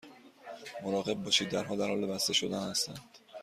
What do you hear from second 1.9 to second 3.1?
بسته شدن هستند.